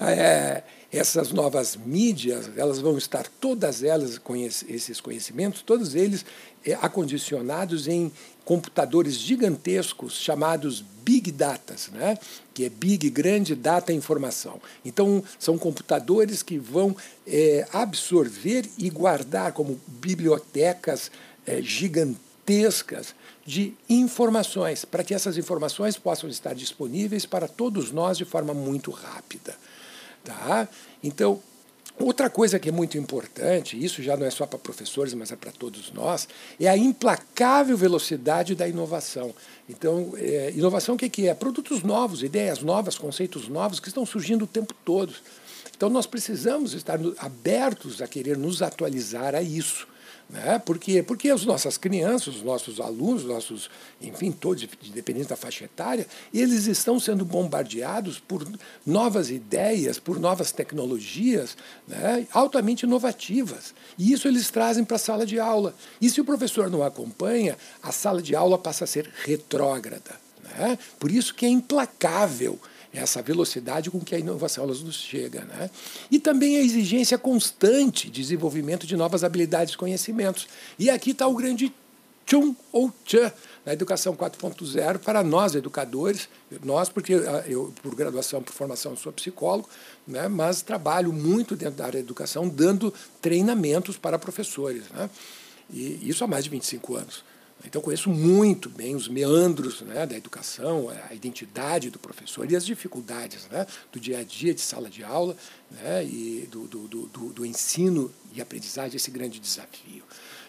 É, 0.00 0.62
essas 0.92 1.30
novas 1.30 1.76
mídias, 1.76 2.50
elas 2.56 2.80
vão 2.80 2.98
estar 2.98 3.26
todas 3.40 3.82
elas 3.82 4.18
com 4.18 4.34
esses 4.34 5.00
conhecimentos, 5.00 5.62
todos 5.62 5.94
eles 5.94 6.24
é, 6.64 6.74
acondicionados 6.74 7.86
em 7.86 8.10
computadores 8.44 9.14
gigantescos 9.14 10.14
chamados 10.14 10.82
big 11.04 11.30
data, 11.30 11.76
né? 11.92 12.18
que 12.52 12.64
é 12.64 12.68
big, 12.68 13.08
grande, 13.10 13.54
data, 13.54 13.92
informação. 13.92 14.60
Então, 14.84 15.22
são 15.38 15.56
computadores 15.56 16.42
que 16.42 16.58
vão 16.58 16.96
é, 17.26 17.66
absorver 17.72 18.68
e 18.76 18.90
guardar 18.90 19.52
como 19.52 19.80
bibliotecas 19.86 21.10
é, 21.46 21.62
gigantescas 21.62 23.14
de 23.50 23.74
informações, 23.88 24.84
para 24.84 25.02
que 25.02 25.12
essas 25.12 25.36
informações 25.36 25.98
possam 25.98 26.30
estar 26.30 26.54
disponíveis 26.54 27.26
para 27.26 27.48
todos 27.48 27.90
nós 27.90 28.16
de 28.16 28.24
forma 28.24 28.54
muito 28.54 28.92
rápida. 28.92 29.56
Tá? 30.22 30.68
Então, 31.02 31.42
outra 31.98 32.30
coisa 32.30 32.60
que 32.60 32.68
é 32.68 32.72
muito 32.72 32.96
importante, 32.96 33.76
isso 33.76 34.04
já 34.04 34.16
não 34.16 34.24
é 34.24 34.30
só 34.30 34.46
para 34.46 34.56
professores, 34.56 35.14
mas 35.14 35.32
é 35.32 35.36
para 35.36 35.50
todos 35.50 35.90
nós, 35.90 36.28
é 36.60 36.68
a 36.68 36.76
implacável 36.76 37.76
velocidade 37.76 38.54
da 38.54 38.68
inovação. 38.68 39.34
Então, 39.68 40.12
é, 40.16 40.52
inovação 40.54 40.94
o 40.94 40.98
que, 40.98 41.08
que 41.08 41.26
é? 41.26 41.34
Produtos 41.34 41.82
novos, 41.82 42.22
ideias 42.22 42.62
novas, 42.62 42.96
conceitos 42.96 43.48
novos 43.48 43.80
que 43.80 43.88
estão 43.88 44.06
surgindo 44.06 44.44
o 44.44 44.46
tempo 44.46 44.72
todo. 44.84 45.12
Então, 45.76 45.90
nós 45.90 46.06
precisamos 46.06 46.72
estar 46.72 47.00
abertos 47.18 48.00
a 48.00 48.06
querer 48.06 48.38
nos 48.38 48.62
atualizar 48.62 49.34
a 49.34 49.42
isso. 49.42 49.88
Né? 50.30 50.60
Por 50.60 50.78
quê? 50.78 51.02
Porque 51.02 51.28
as 51.28 51.44
nossas 51.44 51.76
crianças, 51.76 52.36
os 52.36 52.42
nossos 52.42 52.78
alunos, 52.78 53.24
nossos, 53.24 53.68
enfim, 54.00 54.30
todos, 54.30 54.66
independente 54.84 55.28
da 55.28 55.36
faixa 55.36 55.64
etária, 55.64 56.06
eles 56.32 56.66
estão 56.66 57.00
sendo 57.00 57.24
bombardeados 57.24 58.20
por 58.20 58.46
novas 58.86 59.28
ideias, 59.28 59.98
por 59.98 60.20
novas 60.20 60.52
tecnologias 60.52 61.56
né? 61.88 62.28
altamente 62.32 62.86
inovativas. 62.86 63.74
E 63.98 64.12
isso 64.12 64.28
eles 64.28 64.50
trazem 64.50 64.84
para 64.84 64.96
a 64.96 65.00
sala 65.00 65.26
de 65.26 65.40
aula. 65.40 65.74
E 66.00 66.08
se 66.08 66.20
o 66.20 66.24
professor 66.24 66.70
não 66.70 66.84
acompanha, 66.84 67.58
a 67.82 67.90
sala 67.90 68.22
de 68.22 68.36
aula 68.36 68.56
passa 68.56 68.84
a 68.84 68.86
ser 68.86 69.10
retrógrada. 69.24 70.14
Né? 70.44 70.78
Por 71.00 71.10
isso 71.10 71.34
que 71.34 71.44
é 71.44 71.48
implacável 71.48 72.60
essa 72.92 73.22
velocidade 73.22 73.90
com 73.90 74.00
que 74.00 74.14
a 74.14 74.18
inovação 74.18 74.66
nos 74.66 74.96
chega. 74.96 75.44
Né? 75.44 75.70
E 76.10 76.18
também 76.18 76.56
a 76.56 76.60
exigência 76.60 77.16
constante 77.16 78.10
de 78.10 78.22
desenvolvimento 78.22 78.86
de 78.86 78.96
novas 78.96 79.22
habilidades 79.22 79.74
e 79.74 79.76
conhecimentos. 79.76 80.48
E 80.78 80.90
aqui 80.90 81.10
está 81.10 81.26
o 81.26 81.34
grande 81.34 81.72
tchum 82.26 82.54
ou 82.72 82.92
tchã 83.04 83.32
na 83.66 83.72
educação 83.72 84.14
4.0 84.16 84.98
para 84.98 85.22
nós 85.22 85.54
educadores, 85.54 86.28
nós 86.62 86.88
porque 86.88 87.14
ah, 87.14 87.44
eu 87.46 87.72
por 87.82 87.94
graduação, 87.94 88.42
por 88.42 88.52
formação 88.52 88.96
sou 88.96 89.12
psicólogo, 89.12 89.68
né, 90.06 90.28
mas 90.28 90.62
trabalho 90.62 91.12
muito 91.12 91.56
dentro 91.56 91.76
da 91.76 91.84
área 91.84 92.00
da 92.00 92.04
educação 92.04 92.48
dando 92.48 92.94
treinamentos 93.20 93.98
para 93.98 94.18
professores, 94.18 94.84
né, 94.90 95.10
e 95.68 96.08
isso 96.08 96.24
há 96.24 96.26
mais 96.26 96.44
de 96.44 96.50
25 96.50 96.96
anos. 96.96 97.24
Então, 97.64 97.82
conheço 97.82 98.08
muito 98.08 98.68
bem 98.68 98.96
os 98.96 99.06
meandros 99.06 99.82
né, 99.82 100.06
da 100.06 100.16
educação, 100.16 100.88
a 101.10 101.14
identidade 101.14 101.90
do 101.90 101.98
professor 101.98 102.50
e 102.50 102.56
as 102.56 102.64
dificuldades 102.64 103.46
né, 103.50 103.66
do 103.92 104.00
dia 104.00 104.18
a 104.18 104.22
dia 104.24 104.54
de 104.54 104.60
sala 104.60 104.88
de 104.88 105.04
aula 105.04 105.36
né, 105.70 106.04
e 106.04 106.48
do, 106.50 106.66
do, 106.66 106.88
do, 106.88 107.32
do 107.32 107.46
ensino 107.46 108.10
e 108.34 108.40
aprendizagem, 108.40 108.96
esse 108.96 109.10
grande 109.10 109.38
desafio. 109.38 110.02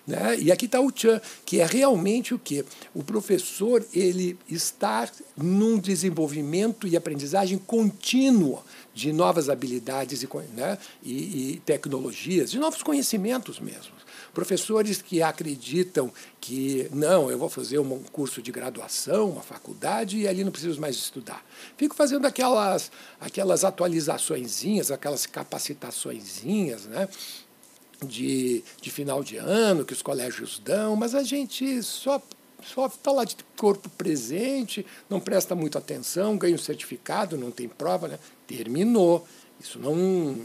Né? 0.05 0.39
E 0.39 0.51
aqui 0.51 0.65
está 0.65 0.79
o 0.79 0.91
Chan, 0.93 1.21
que 1.45 1.59
é 1.59 1.65
realmente 1.65 2.33
o 2.33 2.39
que? 2.39 2.65
O 2.93 3.03
professor 3.03 3.85
ele 3.93 4.37
está 4.49 5.07
num 5.37 5.77
desenvolvimento 5.77 6.87
e 6.87 6.97
aprendizagem 6.97 7.57
contínua 7.57 8.63
de 8.93 9.13
novas 9.13 9.49
habilidades 9.49 10.23
e, 10.23 10.29
né, 10.55 10.77
e, 11.03 11.53
e 11.53 11.61
tecnologias, 11.65 12.51
de 12.51 12.57
novos 12.57 12.81
conhecimentos 12.81 13.59
mesmo. 13.59 14.00
Professores 14.33 15.01
que 15.01 15.21
acreditam 15.21 16.11
que, 16.39 16.87
não, 16.93 17.29
eu 17.29 17.37
vou 17.37 17.49
fazer 17.49 17.79
um 17.79 18.03
curso 18.03 18.41
de 18.41 18.51
graduação, 18.51 19.29
uma 19.29 19.41
faculdade, 19.41 20.19
e 20.19 20.27
ali 20.27 20.43
não 20.43 20.51
preciso 20.51 20.79
mais 20.79 20.95
estudar. 20.95 21.45
Fico 21.77 21.95
fazendo 21.95 22.25
aquelas, 22.25 22.91
aquelas 23.19 23.63
atualizaçõezinhas, 23.63 24.91
aquelas 24.91 25.25
capacitaçõezinhas, 25.25 26.85
né? 26.85 27.09
De, 28.03 28.63
de 28.81 28.89
final 28.89 29.23
de 29.23 29.37
ano 29.37 29.85
que 29.85 29.93
os 29.93 30.01
colégios 30.01 30.59
dão, 30.63 30.95
mas 30.95 31.13
a 31.13 31.21
gente 31.21 31.83
só 31.83 32.19
só 32.63 32.85
está 32.85 33.11
lá 33.11 33.25
de 33.25 33.35
corpo 33.57 33.89
presente, 33.89 34.85
não 35.09 35.19
presta 35.19 35.55
muita 35.55 35.79
atenção, 35.79 36.37
ganha 36.37 36.55
um 36.55 36.59
certificado, 36.59 37.37
não 37.37 37.51
tem 37.51 37.67
prova, 37.67 38.07
né? 38.07 38.19
terminou. 38.47 39.27
Isso 39.59 39.79
não, 39.79 40.39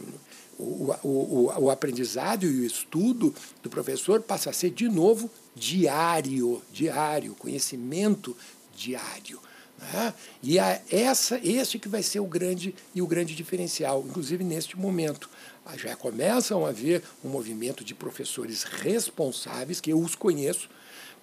o, 0.58 0.94
o, 1.02 1.64
o, 1.64 1.70
aprendizado 1.70 2.44
e 2.44 2.60
o 2.60 2.64
estudo 2.64 3.34
do 3.62 3.68
professor 3.68 4.20
passa 4.22 4.50
a 4.50 4.52
ser, 4.52 4.70
de 4.70 4.88
novo, 4.88 5.30
diário, 5.54 6.62
diário, 6.72 7.34
conhecimento 7.34 8.36
diário. 8.74 9.40
Né? 9.78 10.14
E 10.42 10.58
é 10.58 10.82
essa, 10.90 11.38
esse 11.42 11.78
que 11.78 11.88
vai 11.88 12.02
ser 12.02 12.20
o 12.20 12.26
grande 12.26 12.74
e 12.94 13.02
o 13.02 13.06
grande 13.06 13.34
diferencial, 13.34 14.04
inclusive 14.06 14.42
neste 14.42 14.78
momento. 14.78 15.28
Já 15.76 15.96
começam 15.96 16.64
a 16.64 16.68
haver 16.68 17.02
um 17.24 17.28
movimento 17.28 17.84
de 17.84 17.94
professores 17.94 18.62
responsáveis, 18.62 19.80
que 19.80 19.90
eu 19.90 19.98
os 19.98 20.14
conheço, 20.14 20.68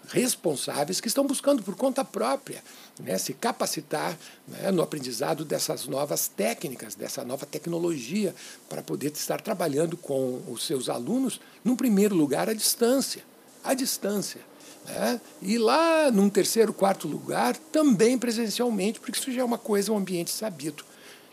responsáveis 0.10 1.00
que 1.00 1.07
estão 1.07 1.25
buscando 1.25 1.63
por 1.63 1.75
conta 1.75 2.03
própria 2.03 2.62
né, 3.00 3.17
se 3.17 3.33
capacitar 3.33 4.17
né, 4.48 4.72
no 4.72 4.81
aprendizado 4.81 5.45
dessas 5.45 5.88
novas 5.88 6.27
técnicas, 6.27 6.95
dessa 6.95 7.24
nova 7.24 7.45
tecnologia, 7.45 8.36
para 8.69 8.83
poder 8.83 9.12
estar 9.13 9.41
trabalhando 9.41 9.95
com 9.95 10.41
os 10.48 10.65
seus 10.65 10.89
alunos, 10.89 11.39
num 11.63 11.75
primeiro 11.75 12.15
lugar, 12.15 12.50
à 12.50 12.53
distância. 12.53 13.24
À 13.63 13.74
distância. 13.74 14.41
Né? 14.86 15.22
E 15.42 15.58
lá, 15.58 16.12
num 16.12 16.30
terceiro, 16.30 16.74
quarto 16.74 17.08
lugar, 17.08 17.56
também 17.72 18.18
presencialmente, 18.18 19.00
porque 19.00 19.18
isso 19.18 19.32
já 19.32 19.42
é 19.42 19.44
uma 19.44 19.58
coisa, 19.58 19.92
um 19.92 19.98
ambiente 19.98 20.32
sabido. 20.32 20.84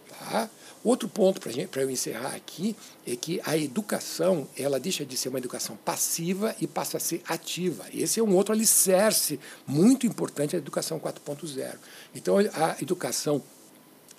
Tá? 0.09 0.49
Outro 0.83 1.09
ponto 1.09 1.41
para 1.41 1.83
eu 1.83 1.91
encerrar 1.91 2.35
aqui 2.35 2.75
é 3.07 3.15
que 3.15 3.39
a 3.45 3.57
educação 3.57 4.49
ela 4.57 4.81
deixa 4.81 5.05
de 5.05 5.15
ser 5.15 5.29
uma 5.29 5.39
educação 5.39 5.77
passiva 5.85 6.57
e 6.59 6.67
passa 6.67 6.97
a 6.97 7.01
ser 7.01 7.23
ativa. 7.29 7.85
Esse 7.93 8.19
é 8.19 8.23
um 8.23 8.35
outro 8.35 8.55
alicerce 8.55 9.39
muito 9.67 10.07
importante 10.07 10.53
da 10.53 10.59
educação 10.59 10.99
4.0. 10.99 11.75
Então, 12.15 12.39
a 12.39 12.77
educação 12.81 13.43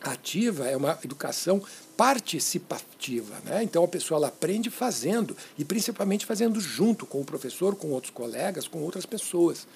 ativa 0.02 0.68
é 0.68 0.76
uma 0.76 0.98
educação 1.04 1.62
participativa. 1.96 3.36
Né? 3.46 3.64
Então, 3.64 3.84
a 3.84 3.88
pessoa 3.88 4.18
ela 4.18 4.28
aprende 4.28 4.70
fazendo, 4.70 5.36
e 5.58 5.64
principalmente 5.64 6.26
fazendo 6.26 6.60
junto 6.60 7.06
com 7.06 7.22
o 7.22 7.26
professor, 7.26 7.76
com 7.76 7.90
outros 7.90 8.12
colegas, 8.12 8.68
com 8.68 8.80
outras 8.80 9.06
pessoas. 9.06 9.68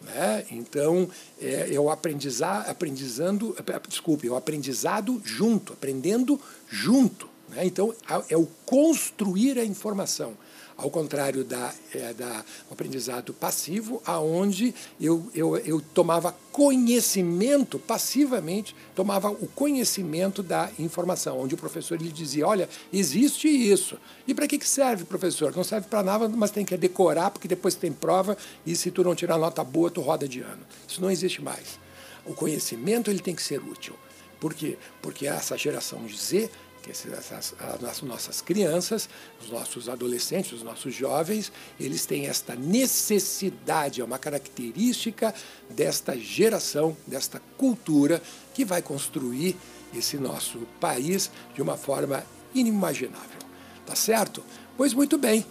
Né? 0.00 0.46
Então, 0.50 1.08
é, 1.40 1.74
é 1.74 1.80
o 1.80 1.90
aprendizado, 1.90 2.68
aprendizando, 2.68 3.56
desculpe, 3.88 4.26
é 4.26 4.30
o 4.30 4.36
aprendizado 4.36 5.20
junto, 5.24 5.72
aprendendo 5.72 6.40
junto. 6.68 7.28
Né? 7.50 7.66
Então, 7.66 7.94
é 8.28 8.36
o 8.36 8.46
construir 8.64 9.58
a 9.58 9.64
informação 9.64 10.36
ao 10.76 10.90
contrário 10.90 11.44
da, 11.44 11.72
é, 11.94 12.12
da 12.12 12.44
aprendizado 12.70 13.32
passivo, 13.32 14.02
aonde 14.04 14.74
eu, 15.00 15.30
eu, 15.34 15.56
eu 15.58 15.80
tomava 15.80 16.34
conhecimento 16.50 17.78
passivamente, 17.78 18.74
tomava 18.94 19.30
o 19.30 19.46
conhecimento 19.48 20.42
da 20.42 20.70
informação, 20.78 21.40
onde 21.40 21.54
o 21.54 21.58
professor 21.58 22.00
lhe 22.00 22.10
dizia, 22.10 22.46
olha, 22.46 22.68
existe 22.92 23.48
isso. 23.48 23.98
E 24.26 24.34
para 24.34 24.48
que, 24.48 24.58
que 24.58 24.68
serve, 24.68 25.04
professor? 25.04 25.54
Não 25.54 25.64
serve 25.64 25.86
para 25.88 26.02
nada, 26.02 26.28
mas 26.28 26.50
tem 26.50 26.64
que 26.64 26.76
decorar, 26.76 27.30
porque 27.30 27.48
depois 27.48 27.74
tem 27.74 27.92
prova, 27.92 28.36
e 28.66 28.74
se 28.74 28.90
tu 28.90 29.04
não 29.04 29.14
tirar 29.14 29.38
nota 29.38 29.62
boa, 29.62 29.90
tu 29.90 30.00
roda 30.00 30.28
de 30.28 30.40
ano. 30.40 30.62
Isso 30.88 31.00
não 31.00 31.10
existe 31.10 31.40
mais. 31.40 31.78
O 32.26 32.34
conhecimento 32.34 33.10
ele 33.10 33.20
tem 33.20 33.34
que 33.34 33.42
ser 33.42 33.60
útil. 33.60 33.94
Por 34.40 34.52
quê? 34.52 34.76
Porque 35.00 35.26
essa 35.26 35.56
geração 35.56 36.06
Z 36.08 36.50
essas, 36.90 37.54
as 37.60 38.02
nossas 38.02 38.40
crianças, 38.40 39.08
os 39.40 39.50
nossos 39.50 39.88
adolescentes, 39.88 40.52
os 40.52 40.62
nossos 40.62 40.94
jovens, 40.94 41.50
eles 41.78 42.04
têm 42.06 42.26
esta 42.26 42.54
necessidade, 42.54 44.00
é 44.00 44.04
uma 44.04 44.18
característica 44.18 45.34
desta 45.70 46.16
geração, 46.16 46.96
desta 47.06 47.40
cultura 47.56 48.22
que 48.52 48.64
vai 48.64 48.82
construir 48.82 49.56
esse 49.94 50.16
nosso 50.16 50.58
país 50.80 51.30
de 51.54 51.62
uma 51.62 51.76
forma 51.76 52.24
inimaginável. 52.54 53.38
Tá 53.86 53.94
certo? 53.94 54.42
Pois 54.76 54.92
muito 54.92 55.18
bem. 55.18 55.44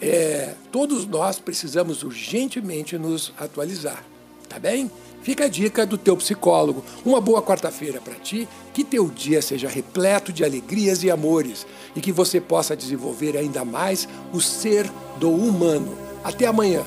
É, 0.00 0.54
todos 0.72 1.06
nós 1.06 1.38
precisamos 1.38 2.02
urgentemente 2.02 2.98
nos 2.98 3.32
atualizar. 3.38 4.04
Tá 4.52 4.58
bem? 4.58 4.90
Fica 5.22 5.46
a 5.46 5.48
dica 5.48 5.86
do 5.86 5.96
teu 5.96 6.14
psicólogo. 6.14 6.84
Uma 7.06 7.22
boa 7.22 7.40
quarta-feira 7.40 8.02
para 8.02 8.16
ti, 8.16 8.46
que 8.74 8.84
teu 8.84 9.08
dia 9.08 9.40
seja 9.40 9.66
repleto 9.66 10.30
de 10.30 10.44
alegrias 10.44 11.02
e 11.02 11.10
amores 11.10 11.66
e 11.96 12.02
que 12.02 12.12
você 12.12 12.38
possa 12.38 12.76
desenvolver 12.76 13.34
ainda 13.34 13.64
mais 13.64 14.06
o 14.30 14.42
ser 14.42 14.86
do 15.18 15.30
humano. 15.30 15.96
Até 16.22 16.46
amanhã. 16.46 16.84